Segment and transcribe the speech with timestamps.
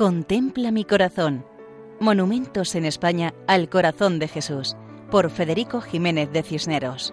[0.00, 1.44] Contempla mi corazón.
[2.00, 4.74] Monumentos en España al corazón de Jesús,
[5.10, 7.12] por Federico Jiménez de Cisneros.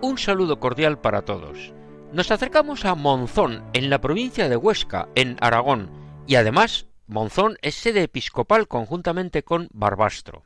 [0.00, 1.72] Un saludo cordial para todos.
[2.12, 5.90] Nos acercamos a Monzón, en la provincia de Huesca, en Aragón,
[6.28, 10.44] y además Monzón es sede episcopal conjuntamente con Barbastro.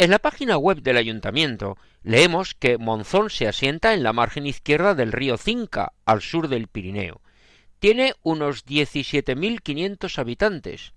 [0.00, 4.94] En la página web del ayuntamiento leemos que Monzón se asienta en la margen izquierda
[4.94, 7.20] del río Cinca, al sur del Pirineo.
[7.80, 10.94] Tiene unos 17.500 habitantes.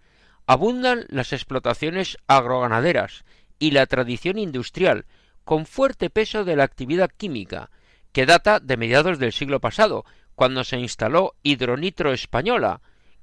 [0.47, 3.25] Abundan las explotaciones agroganaderas
[3.59, 5.05] y la tradición industrial,
[5.43, 7.71] con fuerte peso de la actividad química,
[8.13, 12.79] que data de mediados del siglo pasado, cuando se instaló Hidronitro Española,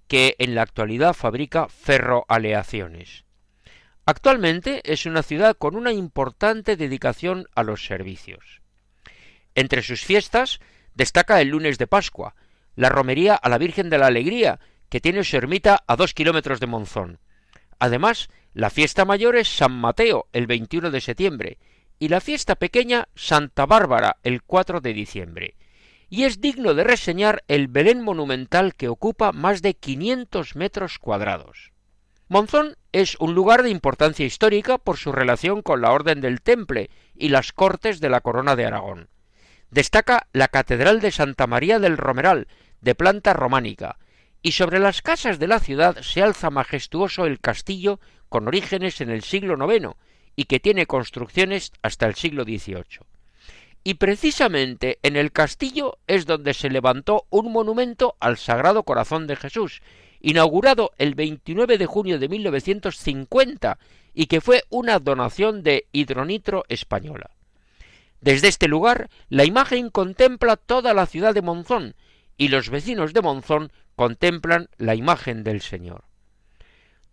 [0.09, 3.25] que en la actualidad fabrica ferroaleaciones.
[4.11, 8.61] Actualmente es una ciudad con una importante dedicación a los servicios.
[9.55, 10.59] Entre sus fiestas
[10.97, 12.35] destaca el lunes de Pascua,
[12.75, 14.59] la romería a la Virgen de la Alegría,
[14.89, 17.21] que tiene su ermita a dos kilómetros de Monzón.
[17.79, 21.59] Además, la fiesta mayor es San Mateo, el 21 de septiembre,
[22.01, 25.55] y la fiesta pequeña Santa Bárbara, el 4 de diciembre.
[26.09, 31.71] Y es digno de reseñar el Belén monumental que ocupa más de 500 metros cuadrados.
[32.31, 36.89] Monzón es un lugar de importancia histórica por su relación con la Orden del Temple
[37.17, 39.09] y las Cortes de la Corona de Aragón.
[39.73, 42.47] Destaca la Catedral de Santa María del Romeral,
[42.83, 43.99] de planta románica,
[44.43, 49.11] y sobre las casas de la ciudad se alza majestuoso el castillo con orígenes en
[49.11, 49.97] el siglo IX
[50.37, 53.01] y que tiene construcciones hasta el siglo XVIII.
[53.83, 59.35] Y precisamente en el castillo es donde se levantó un monumento al Sagrado Corazón de
[59.35, 59.83] Jesús,
[60.21, 63.79] inaugurado el 29 de junio de 1950
[64.15, 67.31] y que fue una donación de Hidronitro Española.
[68.21, 71.95] Desde este lugar, la imagen contempla toda la ciudad de Monzón
[72.37, 76.05] y los vecinos de Monzón contemplan la imagen del Señor.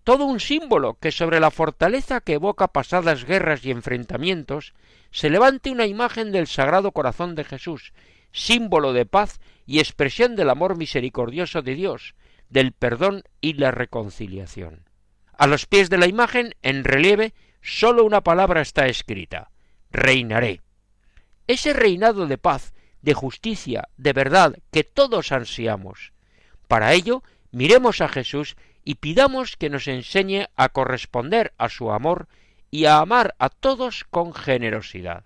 [0.03, 4.73] Todo un símbolo que sobre la fortaleza que evoca pasadas guerras y enfrentamientos
[5.11, 7.91] se levante una imagen del Sagrado Corazón de Jesús,
[8.31, 12.15] símbolo de paz y expresión del amor misericordioso de Dios,
[12.49, 14.89] del perdón y la reconciliación.
[15.33, 19.51] A los pies de la imagen, en relieve, sólo una palabra está escrita
[19.91, 20.61] reinaré.
[21.47, 26.13] Ese reinado de paz, de justicia, de verdad, que todos ansiamos.
[26.67, 32.27] Para ello, miremos a Jesús y pidamos que nos enseñe a corresponder a su amor
[32.69, 35.23] y a amar a todos con generosidad.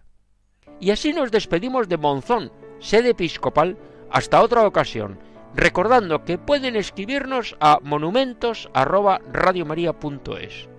[0.80, 3.78] Y así nos despedimos de Monzón, sede episcopal,
[4.12, 5.20] hasta otra ocasión,
[5.56, 10.70] recordando que pueden escribirnos a monumentos@radiomaria.es.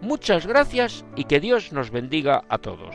[0.00, 2.94] Muchas gracias y que Dios nos bendiga a todos.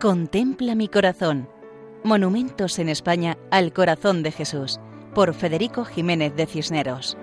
[0.00, 1.48] Contempla mi corazón.
[2.02, 4.80] Monumentos en España al corazón de Jesús,
[5.14, 7.18] por Federico Jiménez de Cisneros.